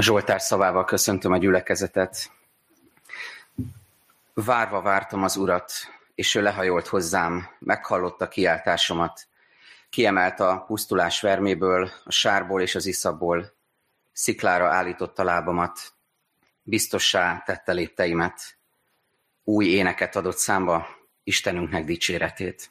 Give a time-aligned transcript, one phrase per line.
[0.00, 2.30] Zsoltár szavával köszöntöm a gyülekezetet.
[4.34, 5.72] Várva vártam az urat,
[6.14, 9.26] és ő lehajolt hozzám, meghallotta kiáltásomat.
[9.90, 13.52] Kiemelt a pusztulás verméből, a sárból és az iszabból.
[14.12, 15.92] Sziklára állította lábamat.
[16.62, 18.56] Biztossá tette lépteimet.
[19.44, 20.86] Új éneket adott számba
[21.24, 22.70] Istenünknek dicséretét.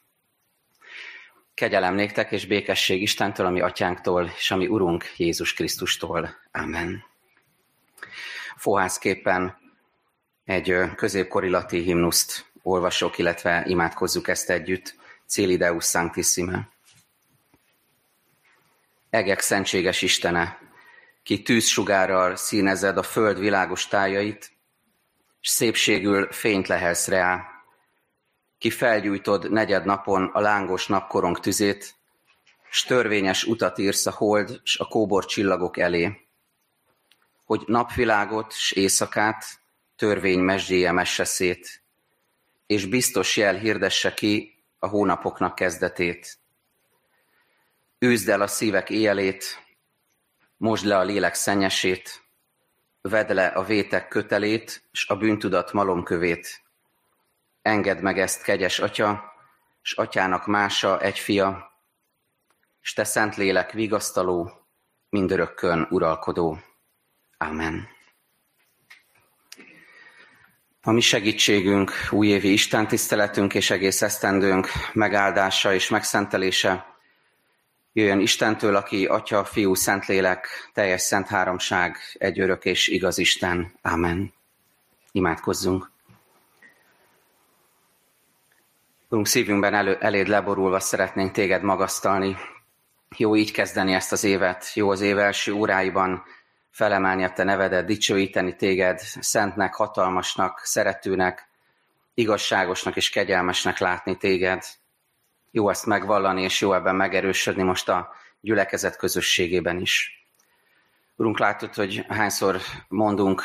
[1.53, 6.35] Kegyelem néktek és békesség Istentől, ami atyánktól, és ami Urunk Jézus Krisztustól.
[6.51, 7.15] Amen.
[8.57, 9.57] Fohászképpen
[10.45, 14.95] egy középkori lati himnuszt olvasok, illetve imádkozzuk ezt együtt.
[15.25, 16.69] Céli Deus Sanctissime.
[19.09, 20.57] Egek szentséges Istene,
[21.23, 24.51] ki tűzsugárral színezed a föld világos tájait,
[25.41, 27.45] és szépségül fényt lehelsz rá,
[28.57, 31.95] ki felgyújtod negyed napon a lángos napkorong tüzét,
[32.69, 36.26] s törvényes utat írsz a hold s a kóbor csillagok elé,
[37.47, 39.45] hogy napvilágot s éjszakát
[39.95, 41.81] törvény mesdjéje messe szét,
[42.65, 46.37] és biztos jel hirdesse ki a hónapoknak kezdetét.
[47.99, 49.63] Őzd el a szívek éjjelét,
[50.57, 52.23] mosd le a lélek szennyesét,
[53.01, 56.61] vedd le a vétek kötelét, s a bűntudat malomkövét.
[57.61, 59.33] Engedd meg ezt, kegyes atya,
[59.81, 61.71] s atyának mása egy fia,
[62.81, 64.51] s te szent lélek vigasztaló,
[65.09, 66.66] mindörökkön uralkodó.
[67.37, 67.87] Amen.
[70.81, 76.95] A mi segítségünk, újévi Isten tiszteletünk és egész esztendőnk megáldása és megszentelése
[77.97, 83.73] jöjjön Istentől, aki Atya, Fiú, Szentlélek, teljes szent háromság, egy örök és igaz Isten.
[83.81, 84.33] Amen.
[85.11, 85.91] Imádkozzunk.
[89.09, 92.37] Urunk, szívünkben elő, eléd leborulva szeretnénk téged magasztalni.
[93.17, 96.23] Jó így kezdeni ezt az évet, jó az év első óráiban
[96.77, 101.49] felemelni a te nevedet, dicsőíteni téged, szentnek, hatalmasnak, szeretőnek,
[102.13, 104.63] igazságosnak és kegyelmesnek látni téged.
[105.51, 110.27] Jó ezt megvallani, és jó ebben megerősödni most a gyülekezet közösségében is.
[111.15, 113.43] Urunk, látod, hogy hányszor mondunk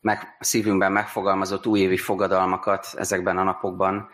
[0.00, 4.10] meg, szívünkben megfogalmazott újévi fogadalmakat ezekben a napokban,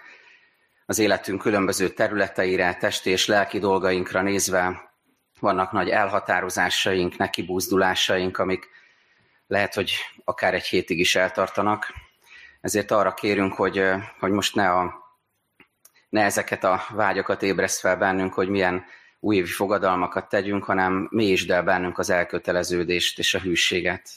[0.86, 4.93] az életünk különböző területeire, testi és lelki dolgainkra nézve
[5.40, 8.68] vannak nagy elhatározásaink, nekibúzdulásaink, amik
[9.46, 9.92] lehet, hogy
[10.24, 11.92] akár egy hétig is eltartanak.
[12.60, 13.84] Ezért arra kérünk, hogy,
[14.18, 14.94] hogy most ne, a,
[16.08, 18.84] ne ezeket a vágyakat ébreszt fel bennünk, hogy milyen
[19.20, 24.10] újévi fogadalmakat tegyünk, hanem mélyítsd el bennünk az elköteleződést és a hűséget.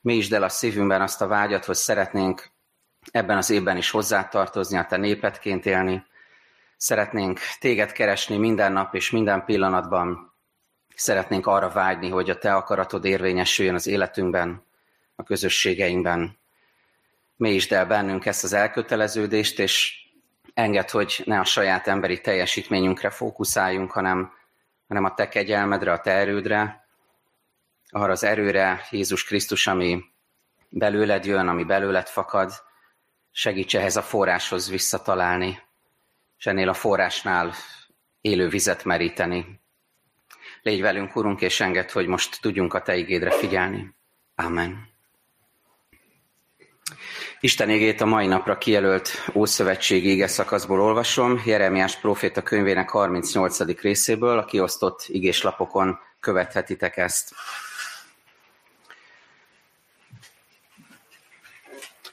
[0.00, 2.50] Mélyítsd el a szívünkben azt a vágyat, hogy szeretnénk
[3.10, 6.04] ebben az évben is hozzátartozni, a te népetként élni.
[6.76, 10.34] Szeretnénk téged keresni minden nap és minden pillanatban.
[10.94, 14.64] Szeretnénk arra vágyni, hogy a te akaratod érvényesüljön az életünkben,
[15.14, 16.38] a közösségeinkben.
[17.36, 19.94] Mélyítsd el bennünk ezt az elköteleződést, és
[20.54, 24.32] enged, hogy ne a saját emberi teljesítményünkre fókuszáljunk, hanem,
[24.88, 26.86] hanem a te kegyelmedre, a te erődre,
[27.90, 30.04] arra az erőre, Jézus Krisztus, ami
[30.68, 32.52] belőled jön, ami belőled fakad,
[33.30, 35.65] segíts ehhez a forráshoz visszatalálni,
[36.46, 37.54] és ennél a forrásnál
[38.20, 39.60] élő vizet meríteni.
[40.62, 43.94] Légy velünk, Urunk, és enged, hogy most tudjunk a Te igédre figyelni.
[44.34, 44.88] Amen.
[47.40, 53.80] Isten égét a mai napra kijelölt Ószövetségi ége szakaszból olvasom, Jeremiás próféta könyvének 38.
[53.80, 57.34] részéből, a kiosztott igéslapokon követhetitek ezt.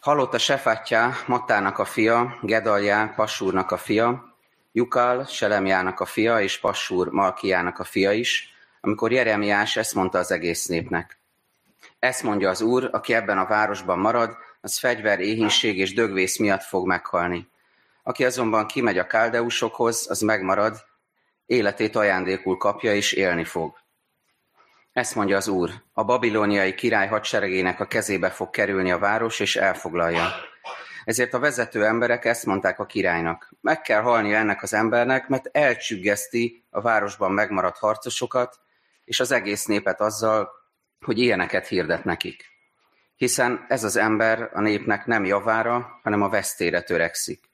[0.03, 4.36] Hallotta Sefátjá, Mattának a fia, Gedaljá, Passúrnak a fia,
[4.72, 10.31] Jukal, Selemjának a fia, és Passúr, Malkiának a fia is, amikor Jeremiás ezt mondta az
[10.31, 11.19] egész népnek.
[12.00, 16.63] Ezt mondja az Úr, aki ebben a városban marad, az fegyver, éhínség és dögvész miatt
[16.63, 17.47] fog meghalni.
[18.03, 20.78] Aki azonban kimegy a káldeusokhoz, az megmarad,
[21.46, 23.83] életét ajándékul kapja és élni fog.
[24.94, 29.56] Ezt mondja az Úr, a babiloniai király hadseregének a kezébe fog kerülni a város, és
[29.56, 30.28] elfoglalja.
[31.06, 33.54] Ezért a vezető emberek ezt mondták a királynak.
[33.62, 38.60] Meg kell halni ennek az embernek, mert elcsüggeszti a városban megmaradt harcosokat,
[39.06, 40.50] és az egész népet azzal,
[41.06, 42.45] hogy ilyeneket hirdet nekik.
[43.16, 47.50] Hiszen ez az ember a népnek nem javára, hanem a vesztére törekszik.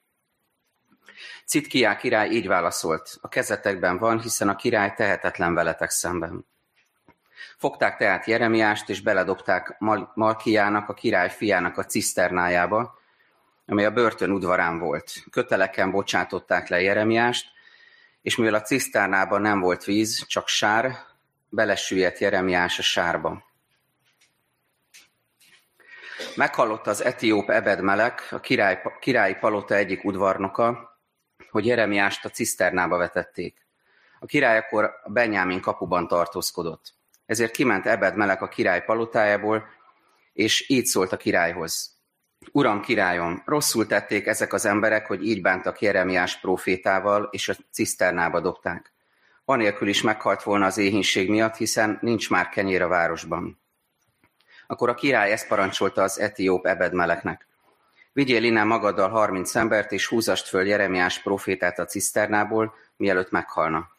[1.46, 6.48] Citkiá király így válaszolt, a kezetekben van, hiszen a király tehetetlen veletek szemben.
[7.60, 9.76] Fogták tehát Jeremiást, és beledobták
[10.14, 12.98] Malkiának, a király fiának a ciszternájába,
[13.66, 15.12] amely a börtön udvarán volt.
[15.30, 17.46] Köteleken bocsátották le Jeremiást,
[18.22, 20.96] és mivel a ciszternában nem volt víz, csak sár,
[21.48, 23.44] belesüllyedt Jeremiás a sárba.
[26.36, 30.98] Meghallotta az etióp Ebed Melek, a király, királyi palota egyik udvarnoka,
[31.50, 33.66] hogy Jeremiást a ciszternába vetették.
[34.18, 36.98] A király akkor a Benyámin kapuban tartózkodott.
[37.30, 39.68] Ezért kiment Ebed Melek a király palotájából,
[40.32, 41.98] és így szólt a királyhoz.
[42.52, 48.40] Uram, királyom, rosszul tették ezek az emberek, hogy így bántak Jeremiás profétával, és a ciszternába
[48.40, 48.92] dobták.
[49.44, 53.60] Anélkül is meghalt volna az éhínség miatt, hiszen nincs már kenyér a városban.
[54.66, 57.46] Akkor a király ezt parancsolta az etióp Ebedmeleknek.
[58.12, 63.98] Vigyél innen magaddal harminc embert, és húzast föl Jeremiás profétát a ciszternából, mielőtt meghalna.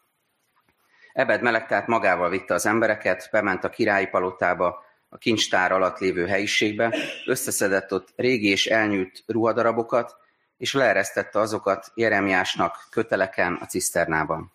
[1.14, 6.28] Ebed Melek tehát magával vitte az embereket, bement a királyi palotába, a kincstár alatt lévő
[6.28, 10.16] helyiségbe, összeszedett ott régi és elnyűjt ruhadarabokat,
[10.58, 14.52] és leeresztette azokat Jeremiásnak köteleken a ciszternában.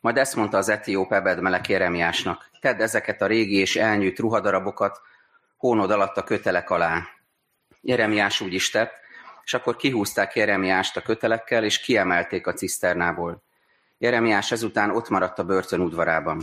[0.00, 5.00] Majd ezt mondta az etióp Ebed Melek Jeremiásnak, tedd ezeket a régi és elnyűjt ruhadarabokat
[5.56, 7.02] hónod alatt a kötelek alá.
[7.80, 8.92] Jeremiás úgy is tett,
[9.44, 13.42] és akkor kihúzták Jeremiást a kötelekkel, és kiemelték a ciszternából.
[14.02, 16.42] Jeremiás ezután ott maradt a börtön udvarában.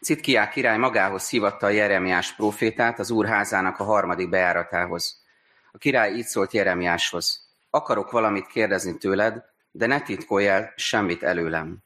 [0.00, 5.22] Citkiá király magához hívatta a Jeremiás profétát az úr házának a harmadik bejáratához.
[5.72, 7.48] A király így szólt Jeremiáshoz.
[7.70, 11.78] Akarok valamit kérdezni tőled, de ne titkolj el semmit előlem.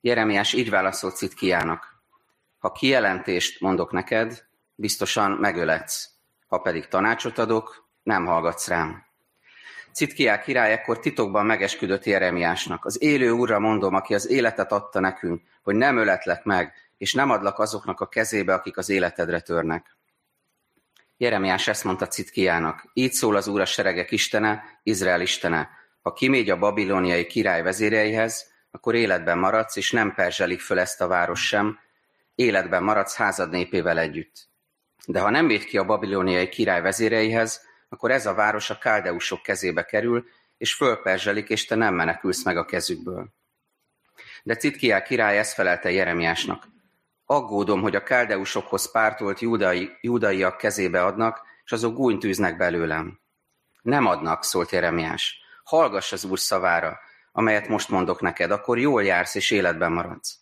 [0.00, 2.02] Jeremiás így válaszolt Citkiának.
[2.58, 4.44] Ha kijelentést mondok neked,
[4.74, 6.10] biztosan megöletsz.
[6.46, 9.05] Ha pedig tanácsot adok, nem hallgatsz rám.
[9.96, 12.84] Citkiá király ekkor titokban megesküdött Jeremiásnak.
[12.84, 17.30] Az élő úrra mondom, aki az életet adta nekünk, hogy nem öletlek meg, és nem
[17.30, 19.96] adlak azoknak a kezébe, akik az életedre törnek.
[21.16, 25.70] Jeremiás ezt mondta Citkiának, így szól az Úr a seregek istene, Izrael istene.
[26.02, 31.06] Ha kimégy a babiloniai király vezéreihez, akkor életben maradsz, és nem perzselik föl ezt a
[31.06, 31.78] város sem,
[32.34, 34.48] életben maradsz házad népével együtt.
[35.06, 39.42] De ha nem mégy ki a babiloniai király vezéreihez, akkor ez a város a káldeusok
[39.42, 40.24] kezébe kerül,
[40.56, 43.28] és fölperzselik, és te nem menekülsz meg a kezükből.
[44.42, 46.66] De Citkiá király ezt felelte Jeremiásnak.
[47.24, 53.20] Aggódom, hogy a káldeusokhoz pártolt júdai, júdaiak kezébe adnak, és azok gúny tűznek belőlem.
[53.82, 55.40] Nem adnak, szólt Jeremiás.
[55.64, 56.98] Hallgass az úr szavára,
[57.32, 60.38] amelyet most mondok neked, akkor jól jársz és életben maradsz.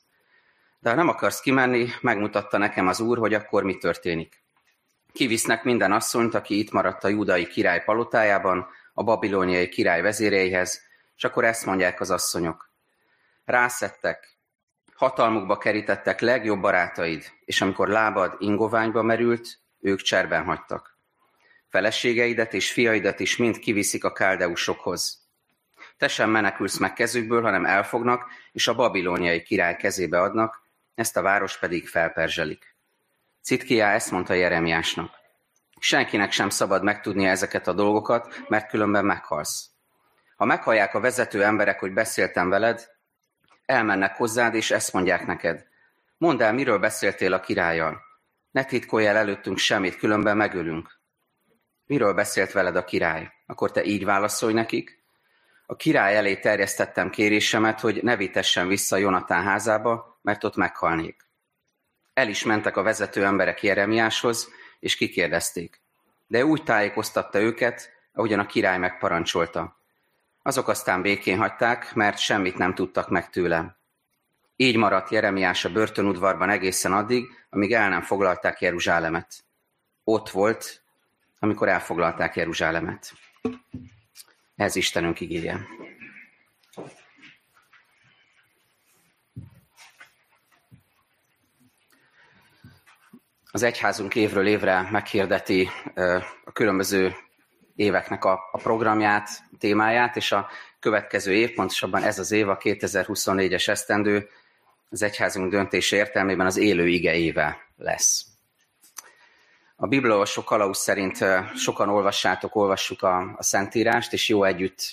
[0.78, 4.43] De ha nem akarsz kimenni, megmutatta nekem az úr, hogy akkor mi történik.
[5.14, 10.82] Kivisznek minden asszonyt, aki itt maradt a júdai király palotájában, a babilóniai király vezéreihez,
[11.16, 12.70] és akkor ezt mondják az asszonyok.
[13.44, 14.38] Rászettek,
[14.94, 19.46] hatalmukba kerítettek legjobb barátaid, és amikor lábad ingoványba merült,
[19.80, 20.98] ők cserben hagytak.
[21.68, 25.28] Feleségeidet és fiaidat is mind kiviszik a káldeusokhoz.
[25.96, 30.62] Te sem menekülsz meg kezükből, hanem elfognak, és a babilóniai király kezébe adnak,
[30.94, 32.73] ezt a város pedig felperzselik.
[33.44, 35.10] Citkiá ezt mondta Jeremiásnak.
[35.78, 39.70] Senkinek sem szabad megtudnia ezeket a dolgokat, mert különben meghalsz.
[40.36, 42.86] Ha meghallják a vezető emberek, hogy beszéltem veled,
[43.66, 45.66] elmennek hozzád, és ezt mondják neked.
[46.18, 48.00] Mondd el, miről beszéltél a királlyal.
[48.50, 51.00] Ne titkolj el előttünk semmit, különben megölünk.
[51.86, 53.30] Miről beszélt veled a király?
[53.46, 55.04] Akkor te így válaszolj nekik.
[55.66, 61.23] A király elé terjesztettem kérésemet, hogy ne vitessen vissza Jonatán házába, mert ott meghalnék.
[62.14, 64.48] El is mentek a vezető emberek Jeremiáshoz,
[64.80, 65.80] és kikérdezték.
[66.26, 69.80] De úgy tájékoztatta őket, ahogyan a király megparancsolta.
[70.42, 73.76] Azok aztán békén hagyták, mert semmit nem tudtak meg tőle.
[74.56, 79.44] Így maradt Jeremiás a börtönudvarban egészen addig, amíg el nem foglalták Jeruzsálemet.
[80.04, 80.82] Ott volt,
[81.38, 83.12] amikor elfoglalták Jeruzsálemet.
[84.56, 85.66] Ez Istenünk igéje.
[93.54, 95.68] Az egyházunk évről évre meghirdeti
[96.44, 97.14] a különböző
[97.76, 100.48] éveknek a, a programját, témáját, és a
[100.80, 104.28] következő év, pontosabban ez az év, a 2024-es esztendő,
[104.90, 108.26] az egyházunk döntése értelmében az élő ige éve lesz.
[109.76, 111.18] A bibliolvasó kalauz szerint
[111.56, 114.92] sokan olvassátok, olvassuk a, a Szentírást, és jó együtt,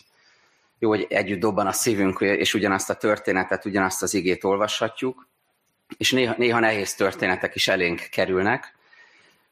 [0.80, 5.30] jó, hogy együtt dobban a szívünk, és ugyanazt a történetet, ugyanazt az igét olvashatjuk,
[5.98, 8.76] és néha, néha nehéz történetek is elénk kerülnek.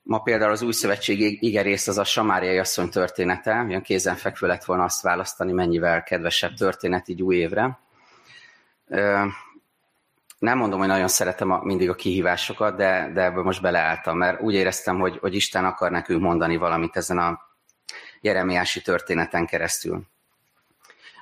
[0.02, 4.84] Ma például az új szövetség igerész az a Samáriai asszony története, olyan kézenfekvő lett volna
[4.84, 7.80] azt választani, mennyivel kedvesebb történet így új évre
[10.40, 14.42] nem mondom, hogy nagyon szeretem a, mindig a kihívásokat, de, de ebből most beleálltam, mert
[14.42, 17.40] úgy éreztem, hogy, hogy Isten akar nekünk mondani valamit ezen a
[18.22, 20.02] Jeremiási történeten keresztül.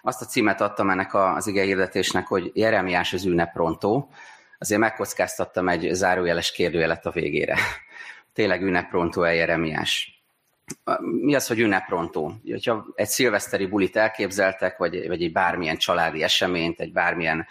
[0.02, 4.10] Azt a címet adtam ennek az ige hirdetésnek, hogy Jeremiás az ünneprontó,
[4.58, 7.58] azért megkockáztattam egy zárójeles kérdőjelet a végére.
[8.34, 10.22] Tényleg ünneprontó el Jeremiás.
[11.02, 12.34] Mi az, hogy ünneprontó?
[12.66, 17.48] Ha egy szilveszteri bulit elképzeltek, vagy, vagy egy bármilyen családi eseményt, egy bármilyen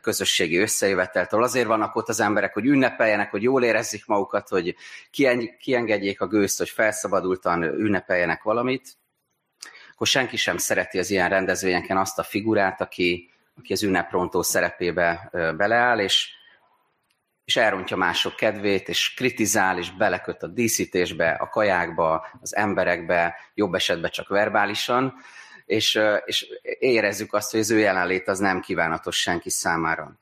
[0.00, 4.76] közösségi összejövetelt, ahol azért vannak ott az emberek, hogy ünnepeljenek, hogy jól érezzék magukat, hogy
[5.58, 8.96] kiengedjék a gőzt, hogy felszabadultan ünnepeljenek valamit,
[9.96, 15.28] akkor senki sem szereti az ilyen rendezvényeken azt a figurát, aki, aki az ünneprontó szerepébe
[15.56, 16.30] beleáll, és,
[17.44, 23.74] és elrontja mások kedvét, és kritizál, és beleköt a díszítésbe, a kajákba, az emberekbe, jobb
[23.74, 25.14] esetben csak verbálisan,
[25.66, 26.46] és, és
[26.78, 30.20] érezzük azt, hogy az ő jelenlét az nem kívánatos senki számára.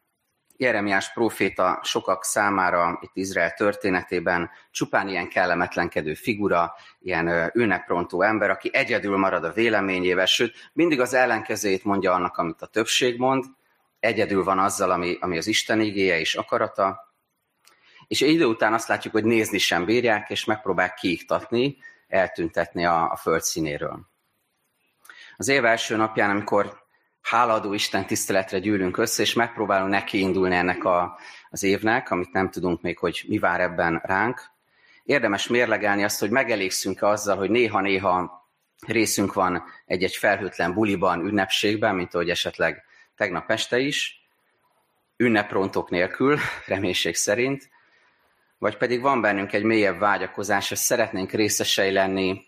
[0.64, 8.70] Jeremiás próféta sokak számára itt Izrael történetében csupán ilyen kellemetlenkedő figura, ilyen ünneprontó ember, aki
[8.72, 13.44] egyedül marad a véleményével, sőt, mindig az ellenkezőjét mondja annak, amit a többség mond,
[14.00, 17.14] egyedül van azzal, ami, ami az Isten igéje és akarata,
[18.06, 21.76] és idő után azt látjuk, hogy nézni sem bírják, és megpróbálják kiiktatni,
[22.08, 24.00] eltüntetni a, a föld színéről.
[25.36, 26.83] Az év első napján, amikor
[27.24, 31.18] háladó Isten tiszteletre gyűlünk össze, és megpróbálunk neki indulni ennek a,
[31.50, 34.42] az évnek, amit nem tudunk még, hogy mi vár ebben ránk.
[35.04, 38.48] Érdemes mérlegelni azt, hogy megelégszünk-e azzal, hogy néha-néha
[38.86, 42.84] részünk van egy-egy felhőtlen buliban, ünnepségben, mint ahogy esetleg
[43.16, 44.26] tegnap este is,
[45.16, 47.68] ünneprontok nélkül, reménység szerint,
[48.58, 52.42] vagy pedig van bennünk egy mélyebb vágyakozás, hogy szeretnénk részesei lenni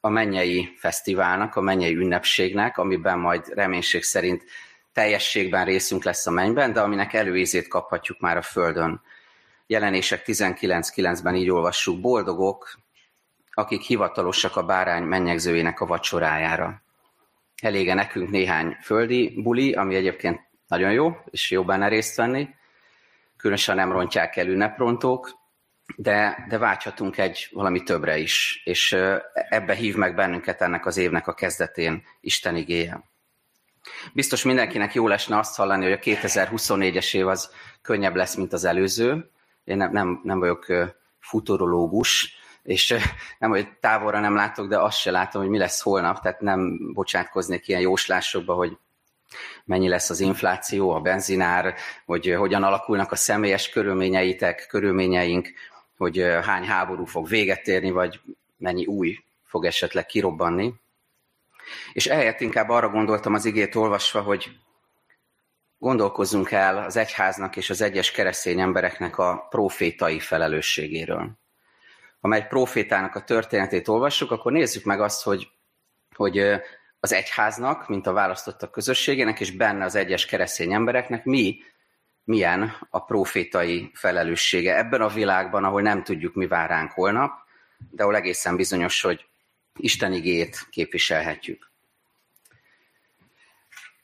[0.00, 4.44] a mennyei fesztiválnak, a mennyei ünnepségnek, amiben majd reménység szerint
[4.92, 9.00] teljességben részünk lesz a mennyben, de aminek előízét kaphatjuk már a Földön.
[9.66, 12.78] Jelenések 19.9-ben így olvassuk, boldogok,
[13.52, 16.82] akik hivatalosak a bárány mennyegzőjének a vacsorájára.
[17.62, 22.48] Elége nekünk néhány földi buli, ami egyébként nagyon jó, és jó benne részt venni.
[23.36, 25.39] Különösen nem rontják el ünneprontók,
[25.96, 28.96] de, de vágyhatunk egy valami többre is, és
[29.48, 33.08] ebbe hív meg bennünket ennek az évnek a kezdetén Isten igéje.
[34.12, 37.50] Biztos mindenkinek jó lesne azt hallani, hogy a 2024-es év az
[37.82, 39.30] könnyebb lesz, mint az előző.
[39.64, 40.66] Én nem, nem, nem vagyok
[41.18, 42.94] futurológus, és
[43.38, 46.92] nem, hogy távolra nem látok, de azt se látom, hogy mi lesz holnap, tehát nem
[46.92, 48.78] bocsátkoznék ilyen jóslásokba, hogy
[49.64, 51.74] mennyi lesz az infláció, a benzinár,
[52.06, 55.52] hogy hogyan alakulnak a személyes körülményeitek, körülményeink,
[56.00, 58.20] hogy hány háború fog véget érni, vagy
[58.56, 60.74] mennyi új fog esetleg kirobbanni.
[61.92, 64.50] És ehelyett inkább arra gondoltam az igét olvasva, hogy
[65.78, 71.38] gondolkozzunk el az egyháznak és az egyes keresztény embereknek a profétai felelősségéről.
[72.20, 75.48] Ha egy profétának a történetét olvassuk, akkor nézzük meg azt, hogy,
[76.16, 76.38] hogy
[77.00, 81.58] az egyháznak, mint a választottak közösségének, és benne az egyes keresztény embereknek mi
[82.30, 87.32] milyen a profétai felelőssége ebben a világban, ahol nem tudjuk, mi vár ránk holnap,
[87.90, 89.26] de ahol egészen bizonyos, hogy
[89.76, 91.70] Isten igét képviselhetjük.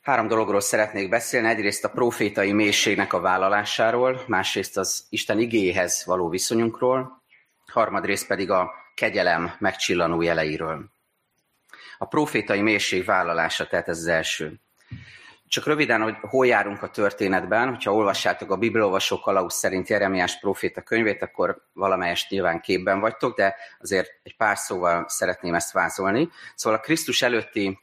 [0.02, 1.48] Három dologról szeretnék beszélni.
[1.48, 7.22] Egyrészt a profétai mélységnek a vállalásáról, másrészt az Isten igéhez való viszonyunkról,
[7.66, 10.84] harmadrészt pedig a kegyelem megcsillanó jeleiről.
[11.98, 14.60] A profétai mélység vállalása, tehát ez az első.
[15.48, 20.82] Csak röviden, hogy hol járunk a történetben, hogyha olvassátok a Bibliolvasó Kalauz szerint Jeremiás proféta
[20.82, 26.28] könyvét, akkor valamelyest nyilván képben vagytok, de azért egy pár szóval szeretném ezt vázolni.
[26.54, 27.78] Szóval a Krisztus előtti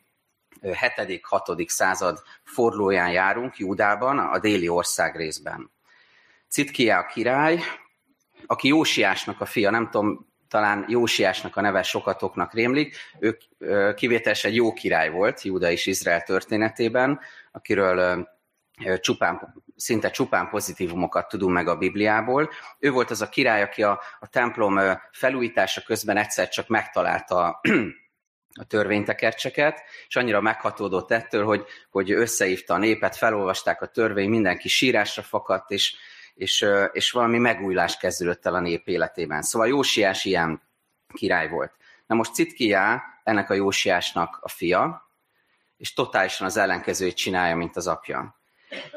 [0.62, 1.68] 7.-6.
[1.68, 5.72] század fordulóján járunk Júdában, a déli ország részben.
[6.50, 7.60] Citkia a király,
[8.46, 13.38] aki Jósiásnak a fia, nem tudom, talán Jósiásnak a neve sokatoknak rémlik, ő
[13.96, 17.20] kivételesen jó király volt Júda és Izrael történetében,
[17.52, 18.28] akiről
[19.00, 22.50] csupán, szinte csupán pozitívumokat tudunk meg a Bibliából.
[22.80, 24.80] Ő volt az a király, aki a, a templom
[25.12, 27.62] felújítása közben egyszer csak megtalálta
[28.62, 34.68] a törvénytekercseket, és annyira meghatódott ettől, hogy, hogy összehívta a népet, felolvasták a törvény, mindenki
[34.68, 35.96] sírásra fakadt, és,
[36.36, 39.42] és, és valami megújulás kezdődött el a nép életében.
[39.42, 40.62] Szóval Jósiás ilyen
[41.14, 41.74] király volt.
[42.06, 45.10] Na most Citkiá, ennek a Jósiásnak a fia,
[45.78, 48.40] és totálisan az ellenkezőjét csinálja, mint az apja.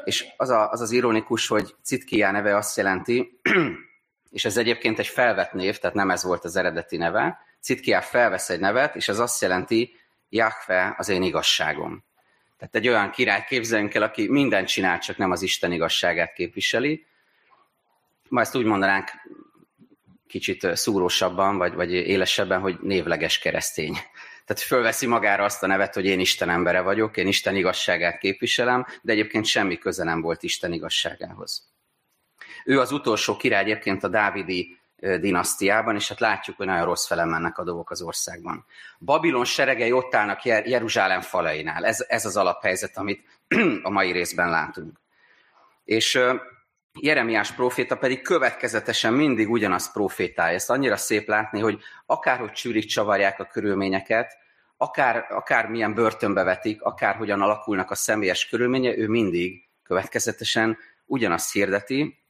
[0.03, 3.39] És az, a, az az ironikus, hogy Citkiá neve azt jelenti,
[4.29, 8.49] és ez egyébként egy felvett név, tehát nem ez volt az eredeti neve, Citkiá felvesz
[8.49, 9.95] egy nevet, és ez azt jelenti,
[10.29, 12.05] Jahve az én igazságom.
[12.57, 17.05] Tehát egy olyan király képzeljünk el, aki mindent csinál, csak nem az Isten igazságát képviseli.
[18.29, 19.09] Ma ezt úgy mondanánk
[20.27, 23.93] kicsit szúrósabban, vagy, vagy élesebben, hogy névleges keresztény.
[24.45, 28.85] Tehát fölveszi magára azt a nevet, hogy én Isten embere vagyok, én Isten igazságát képviselem,
[29.01, 31.71] de egyébként semmi köze nem volt Isten igazságához.
[32.65, 34.77] Ő az utolsó király egyébként a Dávidi
[35.19, 38.65] dinasztiában, és hát látjuk, hogy nagyon rossz fele mennek a dolgok az országban.
[38.99, 41.85] Babilon seregei ott állnak Jeruzsálem falainál.
[41.85, 43.23] Ez, ez az alaphelyzet, amit
[43.83, 44.99] a mai részben látunk.
[45.83, 46.19] És
[46.99, 50.55] Jeremiás proféta pedig következetesen mindig ugyanazt profétálja.
[50.55, 54.37] Ezt annyira szép látni, hogy akárhogy csűrik csavarják a körülményeket,
[54.77, 61.51] akár, akár milyen börtönbe vetik, akár hogyan alakulnak a személyes körülménye, ő mindig következetesen ugyanazt
[61.51, 62.25] hirdeti,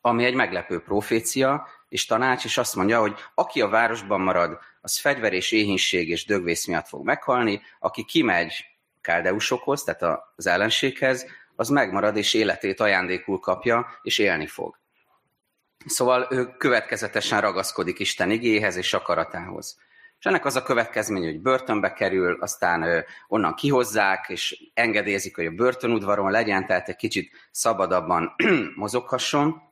[0.00, 4.98] ami egy meglepő profécia és tanács, és azt mondja, hogy aki a városban marad, az
[4.98, 8.64] fegyver és éhínség és dögvész miatt fog meghalni, aki kimegy
[9.00, 11.26] káldeusokhoz, tehát az ellenséghez,
[11.56, 14.80] az megmarad és életét ajándékul kapja, és élni fog.
[15.86, 19.78] Szóval ő következetesen ragaszkodik Isten igéhez és akaratához.
[20.18, 25.50] És ennek az a következmény, hogy börtönbe kerül, aztán onnan kihozzák, és engedélyezik, hogy a
[25.50, 28.34] börtönudvaron legyen, tehát egy kicsit szabadabban
[28.74, 29.62] mozoghasson.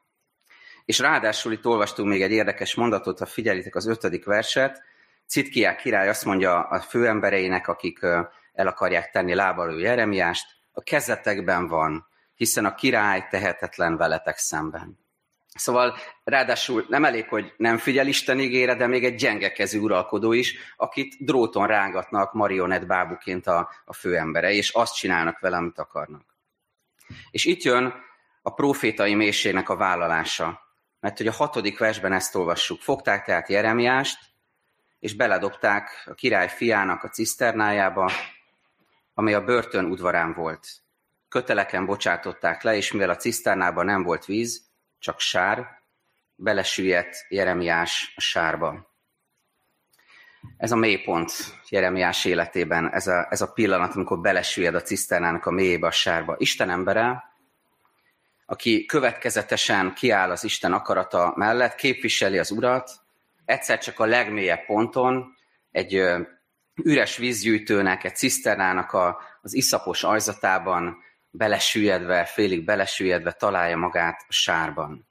[0.84, 4.82] És ráadásul itt olvastunk még egy érdekes mondatot, ha figyelitek az ötödik verset.
[5.26, 8.02] Citkiák király azt mondja a főembereinek, akik
[8.52, 14.98] el akarják tenni lábalő Jeremiást, a kezetekben van, hiszen a király tehetetlen veletek szemben.
[15.54, 20.32] Szóval ráadásul nem elég, hogy nem figyel Isten ígére, de még egy gyenge kezű uralkodó
[20.32, 26.24] is, akit dróton rángatnak marionett bábuként a, a főembere, és azt csinálnak vele, amit akarnak.
[27.30, 27.94] És itt jön
[28.42, 30.60] a profétai mélységnek a vállalása.
[31.00, 32.80] Mert hogy a hatodik versben ezt olvassuk.
[32.80, 34.18] Fogták tehát Jeremiást,
[34.98, 38.10] és beledobták a király fiának a ciszternájába,
[39.20, 40.68] amely a börtön udvarán volt.
[41.28, 44.62] Köteleken bocsátották le, és mivel a ciszternában nem volt víz,
[44.98, 45.66] csak sár,
[46.34, 48.94] belesüllyedt Jeremiás a sárba.
[50.56, 51.32] Ez a mélypont
[51.68, 56.34] Jeremiás életében, ez a, ez a pillanat, amikor belesüllyed a ciszternának a mélyébe a sárba.
[56.38, 57.24] Isten embere,
[58.46, 62.90] aki következetesen kiáll az Isten akarata mellett, képviseli az Urat,
[63.44, 65.34] egyszer csak a legmélyebb ponton
[65.70, 66.04] egy
[66.84, 70.96] üres vízgyűjtőnek, egy ciszternának a, az iszapos ajzatában
[71.30, 75.08] belesüllyedve, félig belesüllyedve találja magát a sárban.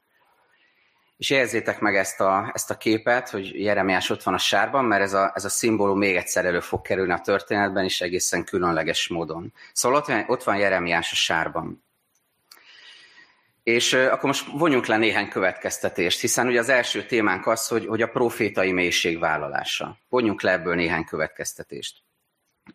[1.18, 5.02] És érzétek meg ezt a, ezt a képet, hogy Jeremiás ott van a sárban, mert
[5.02, 9.08] ez a, ez a szimbólum még egyszer elő fog kerülni a történetben, és egészen különleges
[9.08, 9.54] módon.
[9.74, 11.84] Szóval ott ott van Jeremiás a sárban.
[13.70, 18.02] És akkor most vonjunk le néhány következtetést, hiszen ugye az első témánk az, hogy, hogy
[18.02, 19.98] a profétai mélység vállalása.
[20.10, 21.98] Vonjunk le ebből néhány következtetést.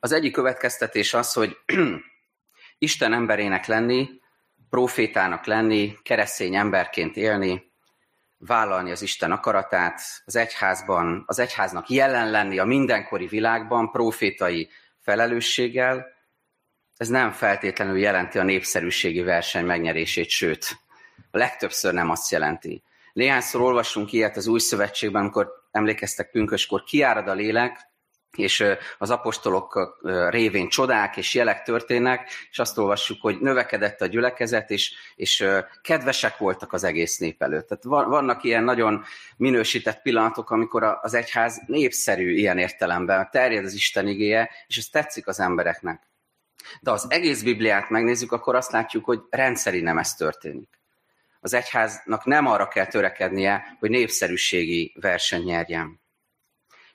[0.00, 1.56] Az egyik következtetés az, hogy
[2.78, 4.08] Isten emberének lenni,
[4.70, 7.72] profétának lenni, keresztény emberként élni,
[8.38, 14.68] vállalni az Isten akaratát, az egyházban, az egyháznak jelen lenni a mindenkori világban, profétai
[15.00, 16.12] felelősséggel,
[16.96, 20.83] ez nem feltétlenül jelenti a népszerűségi verseny megnyerését, sőt,
[21.34, 22.82] a legtöbbször nem azt jelenti.
[23.12, 27.92] Néhányszor olvasunk ilyet az új szövetségben, amikor emlékeztek pünköskor, kiárad a lélek,
[28.36, 28.64] és
[28.98, 34.94] az apostolok révén csodák és jelek történnek, és azt olvassuk, hogy növekedett a gyülekezet, és,
[35.14, 35.46] és
[35.82, 37.68] kedvesek voltak az egész nép előtt.
[37.68, 39.04] Tehát vannak ilyen nagyon
[39.36, 45.26] minősített pillanatok, amikor az egyház népszerű ilyen értelemben, terjed az Isten igéje, és ez tetszik
[45.26, 46.02] az embereknek.
[46.80, 50.82] De az egész Bibliát megnézzük, akkor azt látjuk, hogy rendszeri nem ez történik.
[51.44, 56.00] Az egyháznak nem arra kell törekednie, hogy népszerűségi verseny nyerjen.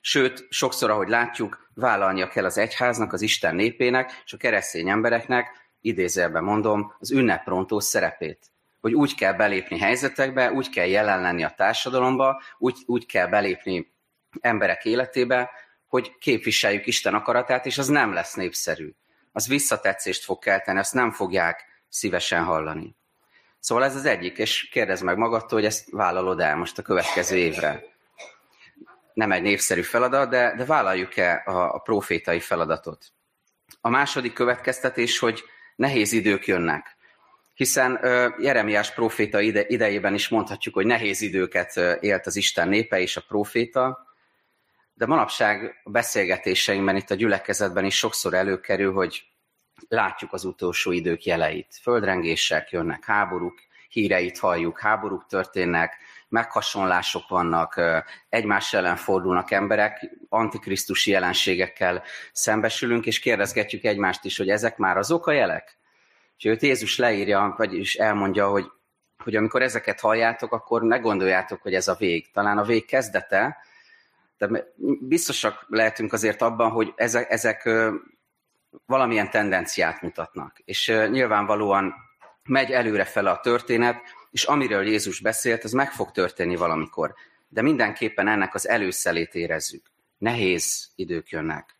[0.00, 5.46] Sőt, sokszor, ahogy látjuk, vállalnia kell az egyháznak, az Isten népének és a keresztény embereknek,
[5.80, 8.46] idézőjelben mondom, az ünneprontó szerepét.
[8.80, 13.92] Hogy úgy kell belépni helyzetekbe, úgy kell jelen lenni a társadalomba, úgy, úgy kell belépni
[14.40, 15.50] emberek életébe,
[15.86, 18.94] hogy képviseljük Isten akaratát, és az nem lesz népszerű.
[19.32, 22.98] Az visszatetszést fog kelteni, azt nem fogják szívesen hallani.
[23.60, 27.36] Szóval ez az egyik, és kérdezd meg magadtól, hogy ezt vállalod el most a következő
[27.36, 27.90] évre
[29.20, 33.04] nem egy népszerű feladat, de, de vállaljuk-e a, a profétai feladatot?
[33.80, 35.44] A második következtetés, hogy
[35.76, 36.96] nehéz idők jönnek.
[37.54, 43.00] Hiszen uh, Jeremiás proféta ide, idejében is mondhatjuk, hogy nehéz időket élt az Isten népe
[43.00, 44.06] és a proféta,
[44.94, 49.29] de manapság a beszélgetéseimben itt a gyülekezetben is sokszor előkerül, hogy
[49.88, 51.78] látjuk az utolsó idők jeleit.
[51.82, 55.96] Földrengések jönnek, háborúk, híreit halljuk, háborúk történnek,
[56.28, 57.80] meghasonlások vannak,
[58.28, 65.26] egymás ellen fordulnak emberek, antikrisztusi jelenségekkel szembesülünk, és kérdezgetjük egymást is, hogy ezek már azok
[65.26, 65.76] a jelek?
[66.38, 68.66] És őt Jézus leírja, vagyis elmondja, hogy,
[69.24, 72.30] hogy amikor ezeket halljátok, akkor ne gondoljátok, hogy ez a vég.
[72.30, 73.56] Talán a vég kezdete,
[74.38, 74.64] de
[75.00, 77.68] biztosak lehetünk azért abban, hogy ezek, ezek
[78.86, 80.58] valamilyen tendenciát mutatnak.
[80.64, 81.94] És nyilvánvalóan
[82.42, 87.14] megy előre fel a történet, és amiről Jézus beszélt, az meg fog történni valamikor.
[87.48, 89.90] De mindenképpen ennek az előszelét érezzük.
[90.18, 91.76] Nehéz idők jönnek.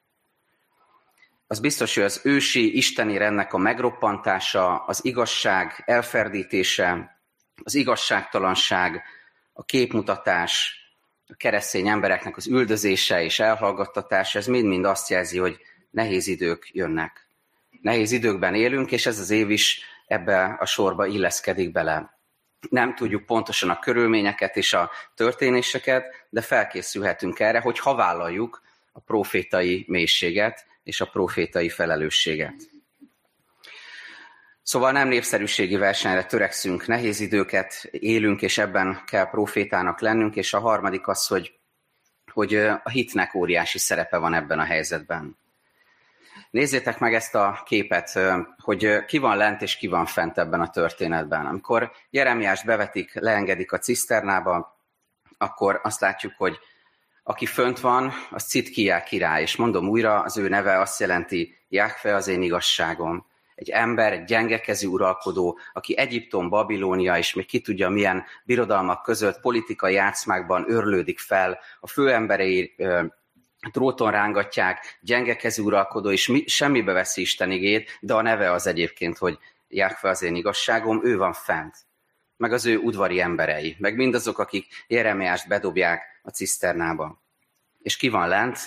[1.46, 7.20] Az biztos, hogy az ősi isteni rendnek a megroppantása, az igazság elferdítése,
[7.62, 9.03] az igazságtalanság,
[9.53, 10.74] a képmutatás,
[11.26, 17.29] a keresztény embereknek az üldözése és elhallgattatása, ez mind-mind azt jelzi, hogy nehéz idők jönnek.
[17.83, 22.18] Nehéz időkben élünk, és ez az év is ebbe a sorba illeszkedik bele.
[22.68, 29.00] Nem tudjuk pontosan a körülményeket és a történéseket, de felkészülhetünk erre, hogy ha vállaljuk a
[29.00, 32.55] profétai mélységet és a profétai felelősséget.
[34.62, 40.61] Szóval nem népszerűségi versenyre törekszünk, nehéz időket élünk, és ebben kell profétának lennünk, és a
[40.61, 41.59] harmadik az, hogy,
[42.33, 45.39] hogy a hitnek óriási szerepe van ebben a helyzetben.
[46.51, 48.19] Nézzétek meg ezt a képet,
[48.57, 51.47] hogy ki van lent és ki van fent ebben a történetben.
[51.47, 54.79] Amikor Jeremiást bevetik, leengedik a ciszternába,
[55.39, 56.59] akkor azt látjuk, hogy
[57.23, 62.15] aki fönt van, az Citkiá király, és mondom újra, az ő neve azt jelenti, Jákfe
[62.15, 67.89] az én igazságom egy ember, egy gyengekezű uralkodó, aki Egyiptom, Babilónia és még ki tudja
[67.89, 72.75] milyen birodalmak között politikai játszmákban örlődik fel, a főemberei
[73.73, 79.18] tróton rángatják, gyengekezű uralkodó, és mi, semmibe veszi Isten igét, de a neve az egyébként,
[79.18, 81.77] hogy Jákve az én igazságom, ő van fent.
[82.37, 87.23] Meg az ő udvari emberei, meg mindazok, akik Jeremiást bedobják a ciszternába.
[87.83, 88.59] És ki van lent?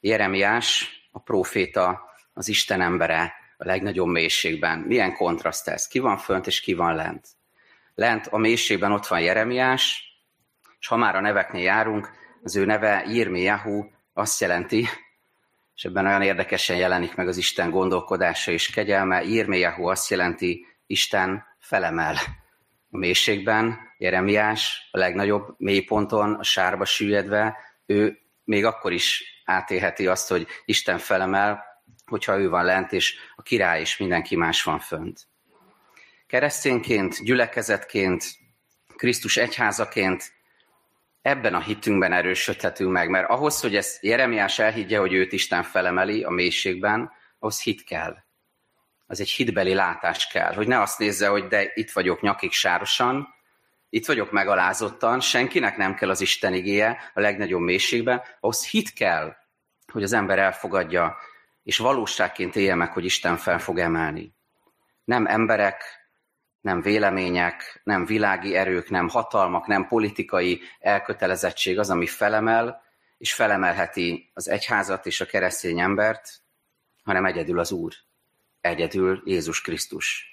[0.00, 2.00] Jeremiás, a próféta,
[2.32, 4.78] az Isten embere, a legnagyobb mélységben.
[4.78, 5.86] Milyen kontraszt ez?
[5.86, 7.28] Ki van fönt, és ki van lent?
[7.94, 10.04] Lent a mélységben ott van Jeremiás,
[10.80, 12.10] és ha már a neveknél járunk,
[12.42, 14.88] az ő neve Jirmiyahu azt jelenti,
[15.74, 21.44] és ebben olyan érdekesen jelenik meg az Isten gondolkodása és kegyelme, Jirmiyahu azt jelenti, Isten
[21.58, 22.14] felemel.
[22.90, 27.56] A mélységben Jeremiás a legnagyobb mélyponton, a sárba süllyedve,
[27.86, 31.64] ő még akkor is átélheti azt, hogy Isten felemel,
[32.06, 35.26] hogyha ő van lent, és a király és mindenki más van fönt.
[36.26, 38.24] Keresztényként, gyülekezetként,
[38.96, 40.32] Krisztus egyházaként
[41.22, 46.22] ebben a hitünkben erősödhetünk meg, mert ahhoz, hogy ezt Jeremiás elhiggye, hogy őt Isten felemeli
[46.22, 48.16] a mélységben, ahhoz hit kell.
[49.06, 53.28] Az egy hitbeli látás kell, hogy ne azt nézze, hogy de itt vagyok nyakig sárosan,
[53.88, 59.36] itt vagyok megalázottan, senkinek nem kell az Isten igéje a legnagyobb mélységben, ahhoz hit kell,
[59.92, 61.16] hogy az ember elfogadja
[61.62, 64.34] és valóságként élje meg, hogy Isten fel fog emelni.
[65.04, 65.99] Nem emberek,
[66.60, 72.82] nem vélemények, nem világi erők, nem hatalmak, nem politikai elkötelezettség az, ami felemel,
[73.18, 76.40] és felemelheti az egyházat és a keresztény embert,
[77.04, 77.92] hanem egyedül az Úr,
[78.60, 80.24] egyedül Jézus Krisztus.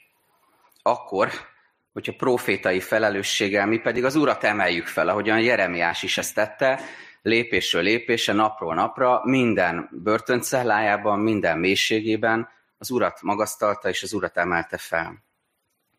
[0.81, 1.31] Akkor,
[1.93, 6.79] hogyha profétai felelősséggel mi pedig az Urat emeljük fel, ahogyan Jeremiás is ezt tette,
[7.21, 14.77] lépésről lépésre, napról napra, minden börtöncellájában, minden mélységében az Urat magasztalta és az Urat emelte
[14.77, 15.26] fel.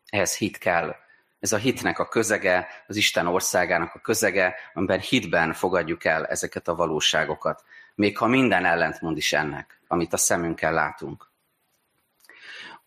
[0.09, 0.95] Ehhez hit kell.
[1.39, 6.67] Ez a hitnek a közege, az Isten országának a közege, amiben hitben fogadjuk el ezeket
[6.67, 7.63] a valóságokat.
[7.95, 11.27] Még ha minden ellentmond is ennek, amit a szemünkkel látunk.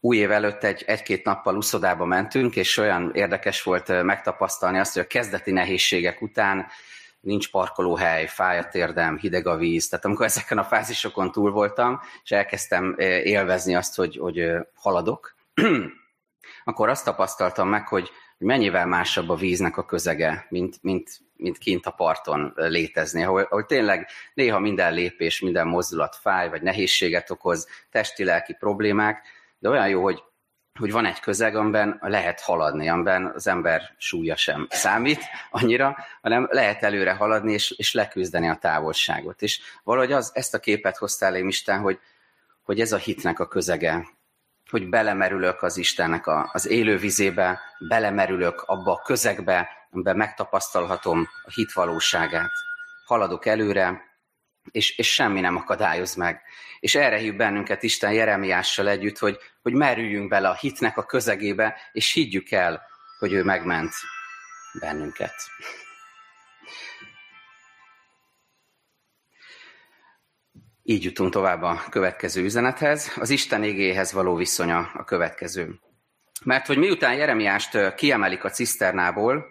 [0.01, 5.03] Új év előtt egy, egy-két nappal uszodába mentünk, és olyan érdekes volt megtapasztalni azt, hogy
[5.03, 6.67] a kezdeti nehézségek után
[7.21, 9.89] nincs parkolóhely, fáj a térdem, hideg a víz.
[9.89, 15.35] Tehát amikor ezeken a fázisokon túl voltam, és elkezdtem élvezni azt, hogy, hogy haladok,
[16.65, 21.87] akkor azt tapasztaltam meg, hogy mennyivel másabb a víznek a közege, mint, mint, mint kint
[21.87, 27.69] a parton létezni, ahol, ahol tényleg néha minden lépés, minden mozdulat fáj, vagy nehézséget okoz,
[27.91, 29.23] testi-lelki problémák,
[29.59, 30.23] de olyan jó, hogy
[30.79, 36.49] hogy van egy közeg, amiben lehet haladni, amiben az ember súlya sem számít annyira, hanem
[36.51, 39.43] lehet előre haladni és, és leküzdeni a távolságot.
[39.43, 41.99] És valahogy az, ezt a képet hozta elém Isten, hogy,
[42.63, 44.07] hogy ez a hitnek a közege,
[44.73, 51.51] hogy belemerülök az Istennek a, az élő vizébe, belemerülök abba a közegbe, amiben megtapasztalhatom a
[51.51, 52.51] hit valóságát.
[53.05, 54.03] Haladok előre,
[54.71, 56.43] és, és semmi nem akadályoz meg.
[56.81, 61.77] És erre hív bennünket Isten Jeremiással együtt, hogy, hogy merüljünk bele a hitnek a közegébe,
[61.93, 62.83] és higgyük el,
[63.19, 63.93] hogy ő megment
[64.81, 65.35] bennünket.
[70.83, 73.13] Így jutunk tovább a következő üzenethez.
[73.17, 75.81] Az Isten égéhez való viszonya a következő.
[76.45, 79.47] Mert hogy miután Jeremiást kiemelik a ciszternából,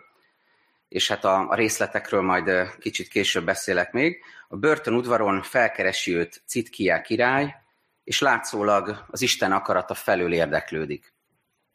[0.87, 7.01] és hát a, részletekről majd kicsit később beszélek még, a börtön udvaron felkeresi őt Citkiá
[7.01, 7.55] király,
[8.03, 11.13] és látszólag az Isten akarata felől érdeklődik.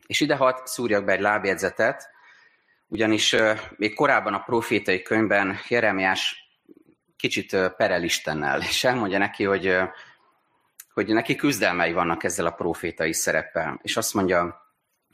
[0.06, 2.14] És ide hat szúrjak be egy lábjegyzetet,
[2.88, 3.36] Ugyanis
[3.76, 6.45] még korábban a profétai könyvben Jeremiás
[7.16, 9.76] kicsit perel Istennel, és elmondja neki, hogy,
[10.92, 13.78] hogy neki küzdelmei vannak ezzel a profétai szereppel.
[13.82, 14.66] És azt mondja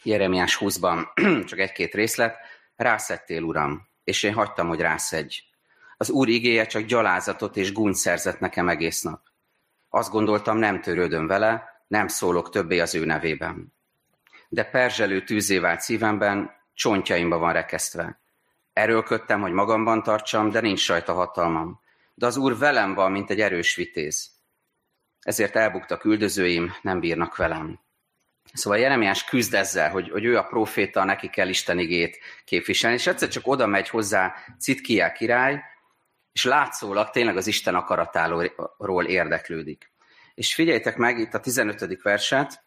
[0.03, 1.07] Jeremiás 20-ban,
[1.49, 2.37] csak egy-két részlet,
[2.77, 5.37] rászettél, Uram, és én hagytam, hogy rászedj.
[5.97, 9.21] Az Úr igéje csak gyalázatot és gúnyt szerzett nekem egész nap.
[9.88, 13.75] Azt gondoltam, nem törődöm vele, nem szólok többé az ő nevében.
[14.49, 18.21] De perzselő tűzé vált szívemben, csontjaimba van rekesztve.
[18.73, 21.81] Erőlködtem, hogy magamban tartsam, de nincs rajta hatalmam.
[22.14, 24.31] De az Úr velem van, mint egy erős vitéz.
[25.20, 27.81] Ezért elbuktak üldözőim, nem bírnak velem.
[28.53, 33.07] Szóval Jeremiás küzd ezzel, hogy, hogy ő a proféta, neki kell Isten igét képviselni, és
[33.07, 35.62] egyszer csak oda megy hozzá Citkiá király,
[36.33, 39.92] és látszólag tényleg az Isten akaratáról érdeklődik.
[40.35, 42.03] És figyeljétek meg itt a 15.
[42.03, 42.64] verset,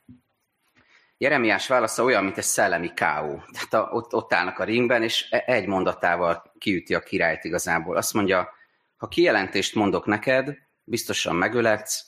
[1.17, 3.43] Jeremiás válasza olyan, mint egy szellemi káó.
[3.51, 7.95] Tehát a, ott, ott állnak a ringben, és e, egy mondatával kiüti a királyt igazából.
[7.95, 8.53] Azt mondja,
[8.97, 12.05] ha kijelentést mondok neked, biztosan megöletsz,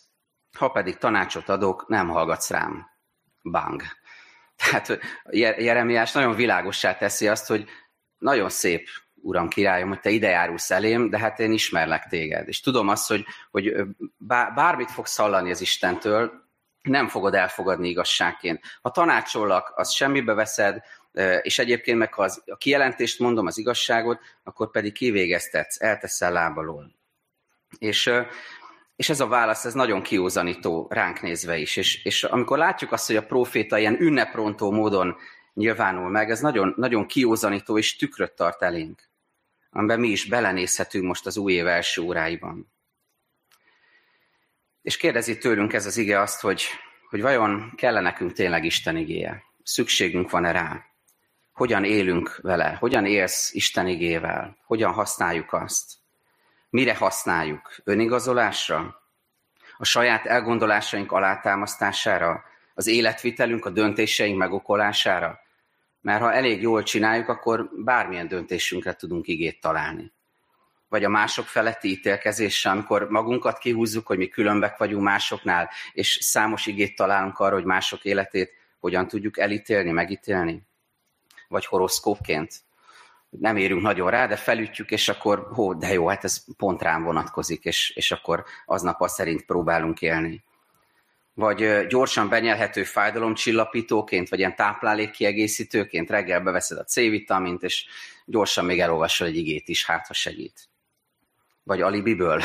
[0.58, 2.86] ha pedig tanácsot adok, nem hallgatsz rám.
[3.42, 3.82] Bang.
[4.56, 5.00] Tehát
[5.60, 7.70] Jeremiás nagyon világossá teszi azt, hogy
[8.18, 8.88] nagyon szép,
[9.22, 12.48] uram királyom, hogy te ide járulsz elém, de hát én ismerlek téged.
[12.48, 13.74] És tudom azt, hogy, hogy
[14.56, 16.46] bármit fogsz hallani az Istentől,
[16.82, 18.62] nem fogod elfogadni igazságként.
[18.82, 20.84] Ha tanácsollak, az semmibe veszed,
[21.42, 26.92] és egyébként meg ha az, a kijelentést mondom, az igazságot, akkor pedig kivégeztetsz, elteszel lábalól.
[27.78, 28.12] És,
[28.96, 31.76] és ez a válasz, ez nagyon kiúzanító ránk nézve is.
[31.76, 35.18] És, és amikor látjuk azt, hogy a proféta ilyen ünneprontó módon
[35.54, 39.10] nyilvánul meg, ez nagyon, nagyon kiúzanító és tükröt tart elénk,
[39.70, 42.72] amiben mi is belenézhetünk most az új év első óráiban.
[44.82, 46.64] És kérdezi tőlünk ez az ige azt, hogy,
[47.10, 49.44] hogy vajon kell nekünk tényleg Isten igéje?
[49.64, 50.86] Szükségünk van-e rá?
[51.58, 52.78] Hogyan élünk vele?
[52.80, 54.58] Hogyan élsz Isten igével?
[54.66, 55.94] Hogyan használjuk azt?
[56.70, 57.76] Mire használjuk?
[57.84, 59.02] Önigazolásra?
[59.78, 62.44] A saját elgondolásaink alátámasztására?
[62.74, 65.40] Az életvitelünk, a döntéseink megokolására?
[66.02, 70.12] Mert ha elég jól csináljuk, akkor bármilyen döntésünkre tudunk igét találni
[70.90, 76.66] vagy a mások feletti ítélkezéssel, amikor magunkat kihúzzuk, hogy mi különbek vagyunk másoknál, és számos
[76.66, 80.68] igét találunk arra, hogy mások életét hogyan tudjuk elítélni, megítélni.
[81.48, 82.56] Vagy horoszkópként.
[83.30, 87.04] Nem érünk nagyon rá, de felütjük, és akkor, hó, de jó, hát ez pont rám
[87.04, 90.44] vonatkozik, és, és akkor aznap azt szerint próbálunk élni.
[91.34, 97.86] Vagy gyorsan benyelhető fájdalomcsillapítóként, vagy ilyen táplálékkiegészítőként reggel beveszed a C-vitamint, és
[98.26, 100.70] gyorsan még elolvasol egy igét is, hát ha segít
[101.68, 102.42] vagy alibiből?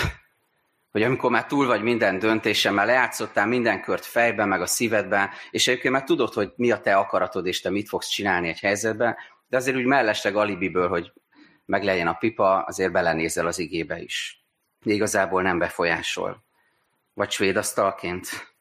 [0.92, 5.30] Hogy amikor már túl vagy minden döntésen, már lejátszottál minden kört fejben, meg a szívedben,
[5.50, 8.60] és egyébként már tudod, hogy mi a te akaratod, és te mit fogsz csinálni egy
[8.60, 9.16] helyzetben,
[9.48, 11.12] de azért úgy mellesleg alibiből, hogy
[11.64, 14.44] meg legyen a pipa, azért belenézel az igébe is.
[14.84, 16.44] De igazából nem befolyásol.
[17.14, 18.54] Vagy svéd asztalként,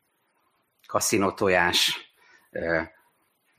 [0.87, 2.11] kaszinó tojás,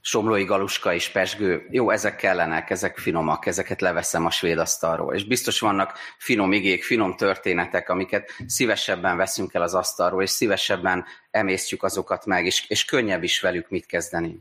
[0.04, 5.14] somlói galuska és pesgő, jó, ezek kellenek, ezek finomak, ezeket leveszem a svéd asztalról.
[5.14, 11.04] És biztos vannak finom igék, finom történetek, amiket szívesebben veszünk el az asztalról, és szívesebben
[11.30, 14.38] emésztjük azokat meg, és, és könnyebb is velük mit kezdeni.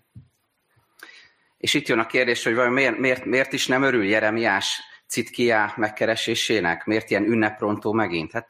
[1.57, 5.73] És itt jön a kérdés, hogy vajon miért, miért, miért is nem örül Jeremiás Citkiá
[5.75, 6.85] megkeresésének?
[6.85, 8.31] Miért ilyen ünneprontó megint?
[8.31, 8.49] Hát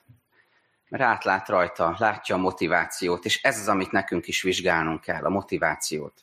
[0.90, 5.30] mert átlát rajta, látja a motivációt, és ez az, amit nekünk is vizsgálnunk kell, a
[5.30, 6.14] motivációt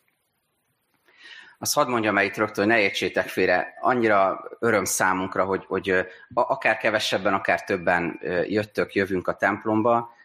[1.58, 6.06] azt hadd mondjam el itt rögtön, hogy ne értsétek félre, annyira öröm számunkra, hogy, hogy
[6.34, 10.16] akár kevesebben, akár többen jöttök, jövünk a templomba,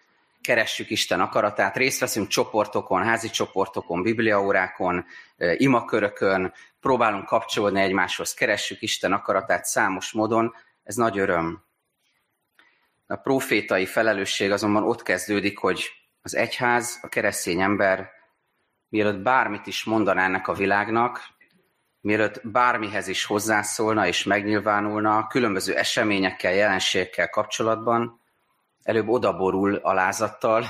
[0.42, 5.06] keressük Isten akaratát, részt veszünk csoportokon, házi csoportokon, bibliaórákon,
[5.38, 11.64] imakörökön, próbálunk kapcsolódni egymáshoz, keressük Isten akaratát számos módon, ez nagy öröm.
[13.08, 15.90] A profétai felelősség azonban ott kezdődik, hogy
[16.22, 18.10] az egyház, a keresztény ember
[18.94, 21.22] mielőtt bármit is mondaná ennek a világnak,
[22.02, 28.22] mielőtt bármihez is hozzászólna és megnyilvánulna, különböző eseményekkel, jelenségekkel kapcsolatban,
[28.84, 30.66] előbb odaborul alázattal,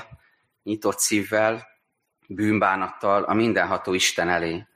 [0.62, 1.66] nyitott szívvel,
[2.28, 4.66] bűnbánattal a mindenható Isten elé.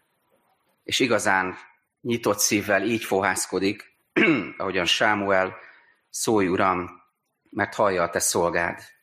[0.84, 1.56] És igazán
[2.00, 3.96] nyitott szívvel így fohászkodik,
[4.58, 5.56] ahogyan Sámuel,
[6.10, 7.02] szólj Uram,
[7.50, 8.97] mert hallja a te szolgád.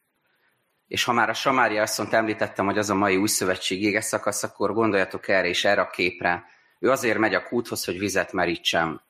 [0.87, 4.03] És ha már a Samária asszonyt említettem, hogy az a mai új szövetség ége
[4.41, 6.43] akkor gondoljatok erre és erre a képre.
[6.79, 9.01] Ő azért megy a kúthoz, hogy vizet merítsem.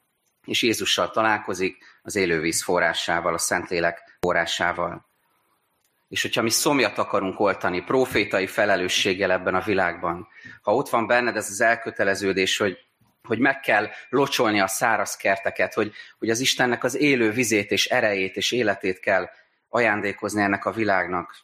[0.45, 5.05] És Jézussal találkozik az élővíz forrásával, a Szentlélek forrásával.
[6.07, 10.27] És hogyha mi szomjat akarunk oltani, profétai felelősséggel ebben a világban,
[10.61, 12.77] ha ott van benned ez az elköteleződés, hogy
[13.25, 17.85] hogy meg kell locsolni a száraz kerteket, hogy, hogy az Istennek az élő vizét és
[17.85, 19.29] erejét és életét kell
[19.69, 21.35] ajándékozni ennek a világnak,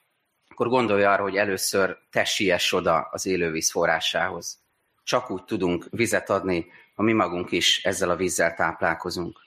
[0.61, 4.59] akkor gondolja arra, hogy először te siess oda az élővíz forrásához.
[5.03, 9.39] Csak úgy tudunk vizet adni, ha mi magunk is ezzel a vízzel táplálkozunk.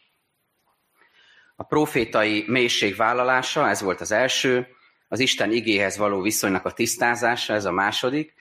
[1.57, 4.67] A profétai mélység vállalása, ez volt az első,
[5.09, 8.35] az Isten igéhez való viszonynak a tisztázása, ez a második,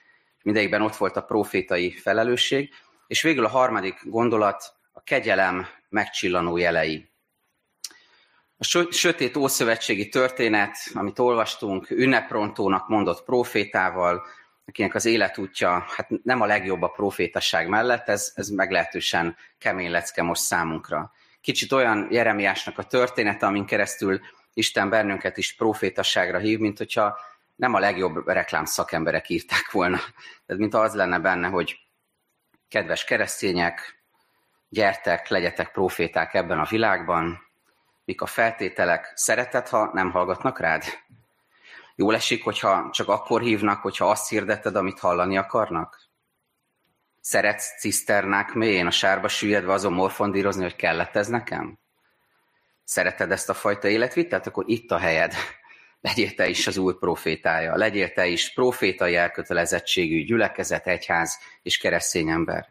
[0.44, 2.74] mindegyikben ott volt a profétai felelősség,
[3.08, 7.12] és végül a harmadik gondolat a kegyelem megcsillanó jelei.
[8.63, 14.26] A sötét ószövetségi történet, amit olvastunk, ünneprontónak mondott profétával,
[14.65, 20.21] akinek az életútja hát nem a legjobb a profétasság mellett, ez, ez meglehetősen kemény lecke
[20.21, 21.12] most számunkra.
[21.41, 24.19] Kicsit olyan Jeremiásnak a története, amin keresztül
[24.54, 27.19] Isten bennünket is profétasságra hív, mint hogyha
[27.56, 29.99] nem a legjobb reklám szakemberek írták volna.
[30.45, 31.80] Ez mint az lenne benne, hogy
[32.67, 34.04] kedves keresztények,
[34.69, 37.42] gyertek, legyetek proféták ebben a világban,
[38.06, 40.84] mik a feltételek, szeretet, ha nem hallgatnak rád?
[41.96, 46.02] Jól esik, hogyha csak akkor hívnak, hogyha azt hirdetted, amit hallani akarnak?
[47.22, 51.80] Szeretsz ciszternák mélyén a sárba süllyedve azon morfondírozni, hogy kellett ez nekem?
[52.84, 54.48] Szereted ezt a fajta életvitelt?
[54.48, 55.34] Akkor itt a helyed.
[56.02, 57.76] Legyél te is az új profétája.
[57.76, 62.70] Legyél te is profétai elkötelezettségű gyülekezet, egyház és keresztény ember.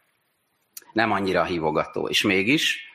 [0.92, 2.08] Nem annyira hívogató.
[2.08, 2.91] És mégis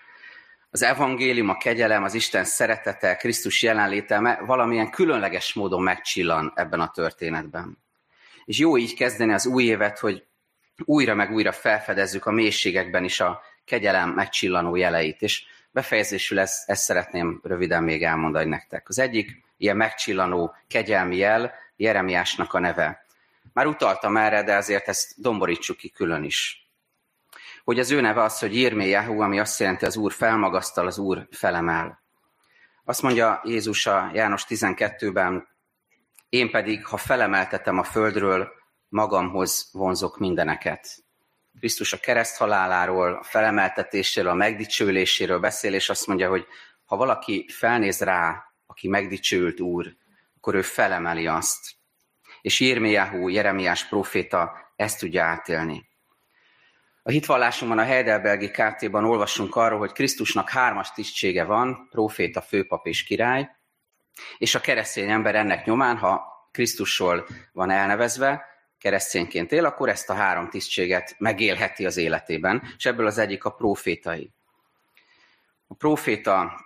[0.72, 6.92] az evangélium, a kegyelem, az Isten szeretete, Krisztus jelenléte valamilyen különleges módon megcsillan ebben a
[6.92, 7.78] történetben.
[8.46, 10.26] És jó így kezdeni az új évet, hogy
[10.86, 15.22] újra meg újra felfedezzük a mélységekben is a kegyelem megcsillanó jeleit.
[15.22, 18.90] És befejezésül ezt, ezt szeretném röviden még elmondani nektek.
[18.90, 23.06] Az egyik ilyen megcsillanó kegyelmi jel Jeremiásnak a neve.
[23.54, 26.67] Már utaltam erre, de azért ezt domborítsuk ki külön is
[27.68, 31.28] hogy az ő neve az, hogy Jirméjáhu, ami azt jelenti, az Úr felmagasztal, az Úr
[31.32, 32.04] felemel.
[32.84, 35.48] Azt mondja Jézus a János 12-ben,
[36.30, 38.52] én pedig, ha felemeltetem a földről,
[38.90, 40.88] magamhoz vonzok mindeneket.
[41.60, 46.46] Krisztus a kereszthaláláról, a felemeltetéséről, a megdicsőléséről beszél, és azt mondja, hogy
[46.86, 49.96] ha valaki felnéz rá, aki megdicsőült Úr,
[50.36, 51.76] akkor ő felemeli azt.
[52.42, 55.87] És Jirméjáhu, Jeremiás proféta ezt tudja átélni.
[57.08, 63.04] A hitvallásunkban a Heidelbergi KT-ban olvasunk arról, hogy Krisztusnak hármas tisztsége van, próféta, főpap és
[63.04, 63.50] király,
[64.38, 68.46] és a keresztény ember ennek nyomán, ha Krisztusról van elnevezve,
[68.78, 73.52] keresztényként él, akkor ezt a három tisztséget megélheti az életében, és ebből az egyik a
[73.52, 74.32] profétai.
[75.68, 76.66] A proféta,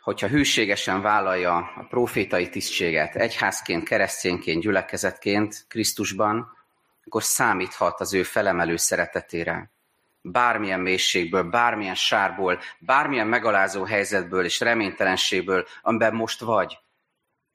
[0.00, 6.62] hogyha hűségesen vállalja a profétai tisztséget, egyházként, keresztényként, gyülekezetként Krisztusban,
[7.04, 9.70] akkor számíthat az ő felemelő szeretetére.
[10.20, 16.78] Bármilyen mélységből, bármilyen sárból, bármilyen megalázó helyzetből és reménytelenségből, amiben most vagy,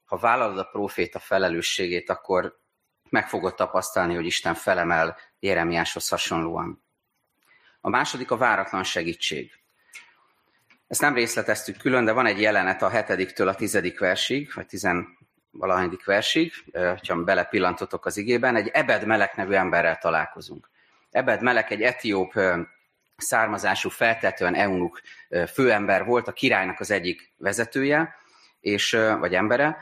[0.04, 2.58] ha vállalod a próféta felelősségét, akkor
[3.08, 6.82] meg fogod tapasztalni, hogy Isten felemel Jeremiáshoz hasonlóan.
[7.80, 9.52] A második a váratlan segítség.
[10.86, 15.18] Ezt nem részleteztük külön, de van egy jelenet a hetediktől a tizedik versig, vagy tizen,
[15.50, 16.52] valahányadik versig,
[17.08, 20.70] ha belepillantotok az igében, egy Ebed Melek nevű emberrel találkozunk.
[21.10, 22.32] Ebed Melek egy etióp
[23.16, 25.00] származású, feltetően eunuk
[25.52, 28.14] főember volt, a királynak az egyik vezetője,
[28.60, 29.76] és, vagy embere,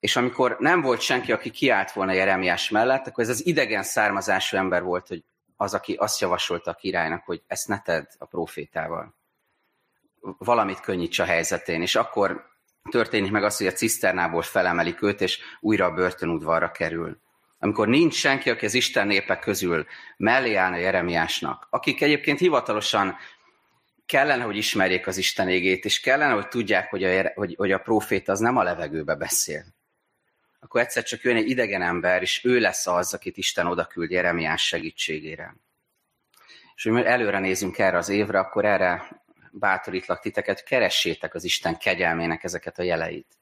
[0.00, 4.56] és amikor nem volt senki, aki kiállt volna Jeremiás mellett, akkor ez az idegen származású
[4.56, 5.24] ember volt, hogy
[5.56, 9.14] az, aki azt javasolta a királynak, hogy ezt ne tedd a profétával.
[10.38, 11.82] Valamit könnyíts a helyzetén.
[11.82, 12.55] És akkor
[12.90, 17.20] történik meg az, hogy a ciszternából felemelik őt, és újra a börtönudvarra kerül.
[17.58, 23.16] Amikor nincs senki, aki az Isten népek közül mellé állna Jeremiásnak, akik egyébként hivatalosan
[24.06, 27.78] kellene, hogy ismerjék az Isten égét, és kellene, hogy tudják, hogy a, hogy, hogy a
[27.78, 29.64] profét az nem a levegőbe beszél.
[30.60, 34.66] Akkor egyszer csak jön egy idegen ember, és ő lesz az, akit Isten odaküld Jeremiás
[34.66, 35.56] segítségére.
[36.74, 39.24] És hogy előre nézünk erre az évre, akkor erre
[39.58, 43.38] bátorítlak titeket, keressétek az Isten kegyelmének ezeket a jeleit.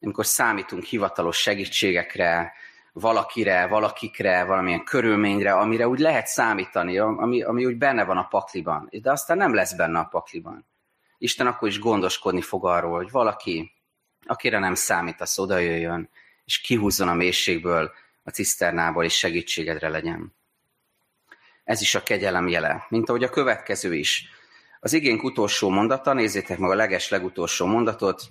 [0.00, 2.52] Amikor számítunk hivatalos segítségekre,
[2.92, 8.88] valakire, valakikre, valamilyen körülményre, amire úgy lehet számítani, ami, ami úgy benne van a pakliban,
[8.90, 10.66] de aztán nem lesz benne a pakliban.
[11.18, 13.72] Isten akkor is gondoskodni fog arról, hogy valaki,
[14.26, 16.10] akire nem számít, az oda jöjjön,
[16.44, 20.36] és kihúzzon a mélységből, a ciszternából, és segítségedre legyen.
[21.64, 24.28] Ez is a kegyelem jele, mint ahogy a következő is.
[24.80, 28.22] Az igénk utolsó mondata, nézzétek meg a leges legutolsó mondatot,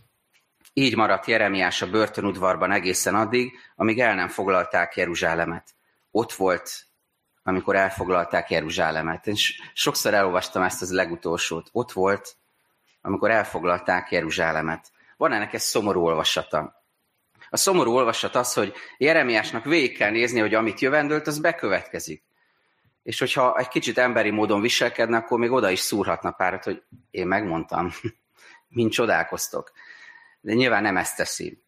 [0.74, 5.76] így maradt Jeremiás a börtönudvarban egészen addig, amíg el nem foglalták Jeruzsálemet.
[6.12, 6.88] Ott volt
[7.48, 9.28] amikor elfoglalták Jeruzsálemet.
[9.28, 9.36] Én
[9.74, 11.70] sokszor elolvastam ezt az legutolsót.
[11.72, 12.36] Ott volt,
[13.02, 14.92] amikor elfoglalták Jeruzsálemet.
[15.18, 16.84] Van ennek egy szomorú olvasata.
[17.50, 22.24] A szomorú olvasat az, hogy Jeremiásnak végig kell nézni, hogy amit jövendőlt, az bekövetkezik.
[23.08, 27.28] És hogyha egy kicsit emberi módon viselkedne, akkor még oda is szúrhatna párat, hogy én
[27.28, 27.92] megmondtam,
[28.68, 29.72] mint csodálkoztok.
[30.42, 31.64] De nyilván nem ezt teszi.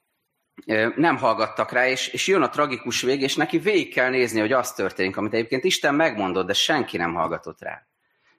[0.96, 4.52] Nem hallgattak rá, és, és jön a tragikus vég, és neki végig kell nézni, hogy
[4.52, 7.88] az történik, amit egyébként Isten megmondott, de senki nem hallgatott rá.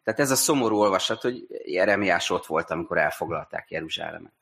[0.05, 4.33] Tehát ez a szomorú olvasat, hogy Jeremiás ott volt, amikor elfoglalták Jeruzsálemet.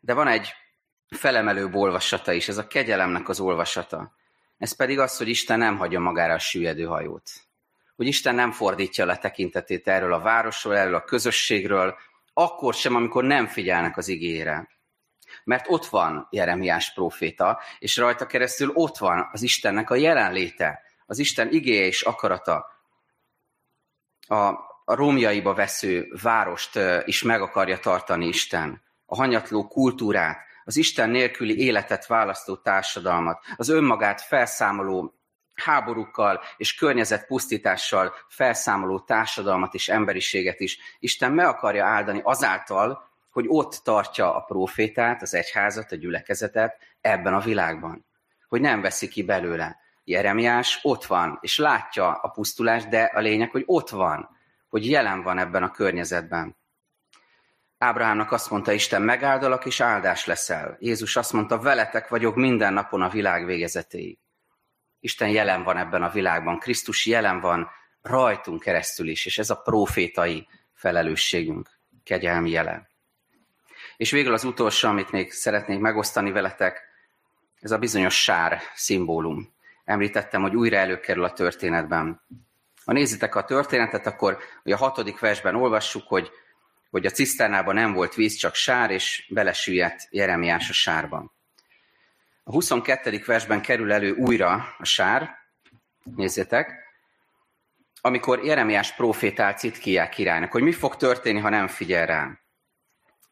[0.00, 0.52] De van egy
[1.08, 4.12] felemelő olvasata is, ez a kegyelemnek az olvasata.
[4.58, 7.30] Ez pedig az, hogy Isten nem hagyja magára a süllyedő hajót.
[7.98, 11.96] Hogy Isten nem fordítja le tekintetét erről a városról, erről a közösségről,
[12.32, 14.68] akkor sem, amikor nem figyelnek az igére.
[15.44, 21.18] Mert ott van Jeremiás próféta, és rajta keresztül ott van az Istennek a jelenléte, az
[21.18, 22.66] Isten igéje és akarata.
[24.26, 24.36] A,
[24.84, 28.82] a romjaiba vesző várost is meg akarja tartani Isten.
[29.06, 35.17] A hanyatló kultúrát, az Isten nélküli életet választó társadalmat, az önmagát felszámoló
[35.58, 43.80] háborúkkal és környezetpusztítással felszámoló társadalmat és emberiséget is Isten meg akarja áldani azáltal, hogy ott
[43.84, 48.06] tartja a profétát, az egyházat, a gyülekezetet ebben a világban.
[48.48, 49.76] Hogy nem veszi ki belőle.
[50.04, 54.28] Jeremiás ott van, és látja a pusztulást, de a lényeg, hogy ott van,
[54.68, 56.56] hogy jelen van ebben a környezetben.
[57.78, 60.76] Ábrahámnak azt mondta Isten, megáldalak, és áldás leszel.
[60.80, 64.18] Jézus azt mondta, veletek vagyok minden napon a világ végezetéig.
[65.00, 67.70] Isten jelen van ebben a világban, Krisztus jelen van
[68.02, 71.68] rajtunk keresztül is, és ez a profétai felelősségünk,
[72.04, 72.88] kegyelmi jelen.
[73.96, 76.82] És végül az utolsó, amit még szeretnék megosztani veletek,
[77.60, 79.52] ez a bizonyos sár szimbólum.
[79.84, 82.20] Említettem, hogy újra előkerül a történetben.
[82.84, 86.30] Ha nézitek a történetet, akkor a hatodik versben olvassuk, hogy
[86.90, 91.32] hogy a ciszternában nem volt víz, csak sár, és belesüllyedt Jeremiás a sárban.
[92.48, 93.22] A 22.
[93.26, 95.30] versben kerül elő újra a sár,
[96.16, 96.72] nézzétek,
[98.00, 102.30] amikor Jeremiás profétál Citkiá királynak, hogy mi fog történni, ha nem figyel rá.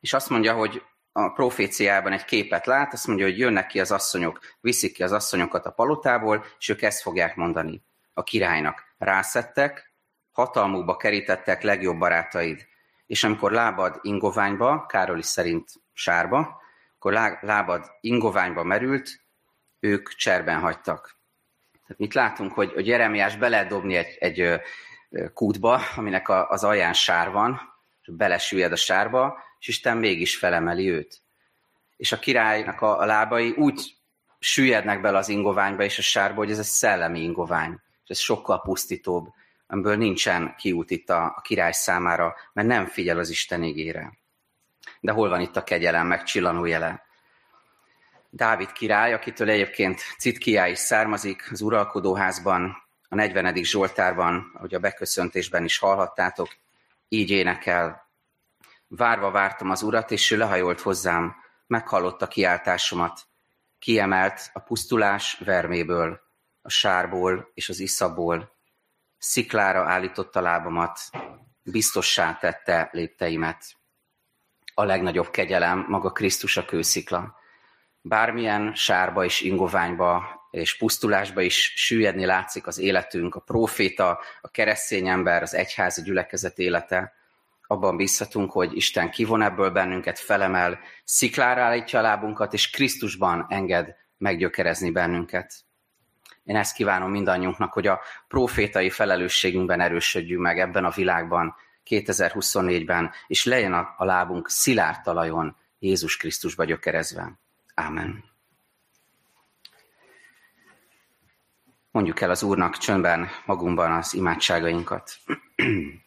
[0.00, 3.92] És azt mondja, hogy a proféciában egy képet lát, azt mondja, hogy jönnek ki az
[3.92, 7.82] asszonyok, viszik ki az asszonyokat a palotából, és ők ezt fogják mondani
[8.14, 8.94] a királynak.
[8.98, 9.94] Rászettek,
[10.30, 12.66] hatalmukba kerítettek legjobb barátaid,
[13.06, 16.64] és amikor lábad ingoványba, Károly szerint sárba,
[17.06, 19.20] akkor lábad ingoványba merült,
[19.80, 21.18] ők cserben hagytak.
[21.82, 24.60] Tehát mit látunk, hogy, hogy Jeremiás be lehet dobni egy, egy
[25.34, 27.60] kútba, aminek a, az alján sár van,
[28.02, 31.20] és belesüllyed a sárba, és Isten mégis felemeli őt.
[31.96, 33.96] És a királynak a, a lábai úgy
[34.38, 38.60] süllyednek bele az ingoványba és a sárba, hogy ez egy szellemi ingovány, és ez sokkal
[38.60, 39.28] pusztítóbb,
[39.66, 44.12] amiből nincsen kiút itt a, a király számára, mert nem figyel az Isten ígére.
[45.00, 47.04] De hol van itt a kegyelem, meg csillanó jele?
[48.30, 52.76] Dávid király, akitől egyébként Citkiá is származik, az uralkodóházban,
[53.08, 53.54] a 40.
[53.54, 56.48] Zsoltárban, ahogy a beköszöntésben is hallhattátok,
[57.08, 58.10] így énekel.
[58.88, 63.20] Várva vártam az urat, és ő lehajolt hozzám, meghallotta kiáltásomat,
[63.78, 66.20] kiemelt a pusztulás verméből,
[66.62, 68.56] a sárból és az iszabból,
[69.18, 70.98] sziklára állította lábamat,
[71.62, 73.75] biztossá tette lépteimet.
[74.78, 77.38] A legnagyobb kegyelem maga Krisztus a kőszikla.
[78.00, 85.08] Bármilyen sárba és ingoványba és pusztulásba is süllyedni látszik az életünk, a proféta, a keresztény
[85.08, 87.14] ember, az egyházi gyülekezet élete,
[87.66, 93.96] abban bízhatunk, hogy Isten kivon ebből bennünket, felemel, sziklára állítja a lábunkat, és Krisztusban enged
[94.18, 95.54] meggyökerezni bennünket.
[96.44, 101.54] Én ezt kívánom mindannyiunknak, hogy a profétai felelősségünkben erősödjünk meg ebben a világban,
[101.86, 107.38] 2024-ben, és legyen a, a lábunk szilárd talajon Jézus Krisztusba gyökerezve.
[107.74, 108.24] Ámen.
[111.90, 115.16] Mondjuk el az Úrnak csöndben magunkban az imádságainkat.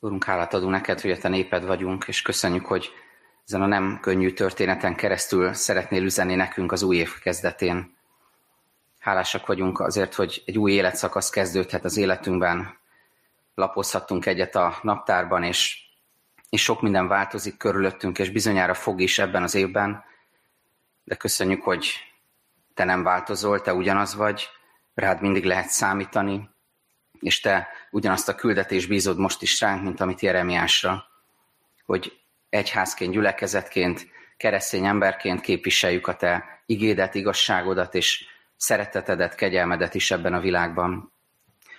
[0.00, 2.90] Urunk, hálát adunk neked, hogy a te néped vagyunk, és köszönjük, hogy
[3.46, 7.96] ezen a nem könnyű történeten keresztül szeretnél üzenni nekünk az új év kezdetén.
[8.98, 12.78] Hálásak vagyunk azért, hogy egy új életszakasz kezdődhet az életünkben.
[13.54, 15.80] Lapozhattunk egyet a naptárban, és,
[16.48, 20.04] és sok minden változik körülöttünk, és bizonyára fog is ebben az évben.
[21.04, 21.92] De köszönjük, hogy
[22.74, 24.48] te nem változol, te ugyanaz vagy,
[24.94, 26.50] rád mindig lehet számítani,
[27.20, 31.04] és te ugyanazt a küldetés bízod most is ránk, mint amit Jeremiásra,
[31.84, 34.06] hogy egyházként, gyülekezetként,
[34.36, 38.24] keresztény emberként képviseljük a te igédet, igazságodat és
[38.56, 41.12] szeretetedet, kegyelmedet is ebben a világban.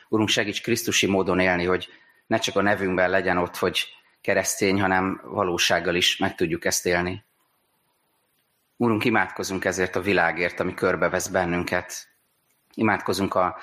[0.10, 1.88] Urunk, segíts Krisztusi módon élni, hogy
[2.28, 3.88] ne csak a nevünkben legyen ott, hogy
[4.22, 7.24] keresztény, hanem valósággal is meg tudjuk ezt élni.
[8.78, 12.08] Úrunk, imádkozunk ezért a világért, ami körbevesz bennünket.
[12.74, 13.58] Imádkozunk a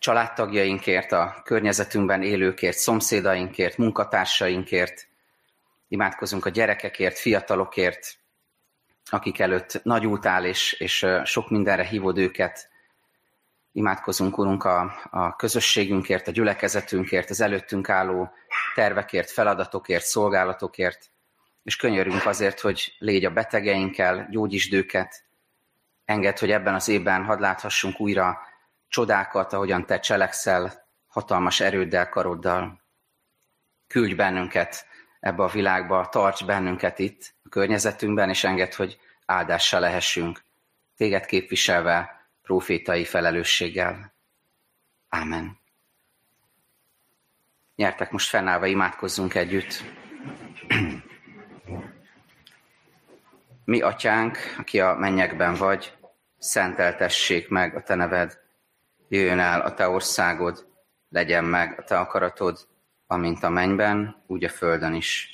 [0.00, 5.08] családtagjainkért, a környezetünkben élőkért, szomszédainkért, munkatársainkért.
[5.88, 8.18] Imádkozunk a gyerekekért, fiatalokért,
[9.10, 12.68] akik előtt nagy út áll, és, és sok mindenre hívod őket.
[13.72, 18.30] Imádkozunk, Urunk, a, a közösségünkért, a gyülekezetünkért, az előttünk álló
[18.74, 21.10] tervekért, feladatokért, szolgálatokért,
[21.62, 25.24] és könyörünk azért, hogy légy a betegeinkkel, gyógyítsd őket,
[26.04, 28.48] enged, hogy ebben az évben hadd láthassunk újra
[28.90, 32.80] csodákat, ahogyan te cselekszel, hatalmas erőddel, karoddal.
[33.86, 34.86] Küldj bennünket
[35.20, 40.44] ebbe a világba, tarts bennünket itt, a környezetünkben, és enged, hogy áldással lehessünk,
[40.96, 44.14] téged képviselve, profétai felelősséggel.
[45.08, 45.58] Ámen.
[47.76, 49.82] Nyertek most fennállva, imádkozzunk együtt.
[53.64, 55.98] Mi, atyánk, aki a mennyekben vagy,
[56.38, 58.39] szenteltessék meg a te neved,
[59.10, 60.66] jöjjön el a te országod,
[61.08, 62.66] legyen meg a te akaratod,
[63.06, 65.28] amint a mennyben, úgy a földön is.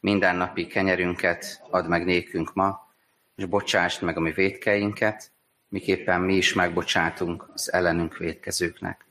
[0.00, 2.92] Minden napi kenyerünket add meg nékünk ma,
[3.36, 5.30] és bocsásd meg a mi védkeinket,
[5.68, 9.04] miképpen mi is megbocsátunk az ellenünk védkezőknek.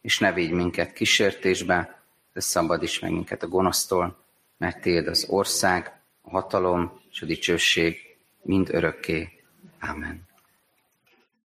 [0.00, 4.24] És ne védj minket kísértésbe, de szabadíts meg minket a gonosztól,
[4.58, 9.28] mert Téd az ország, a hatalom és a dicsőség mind örökké.
[9.80, 10.30] Amen.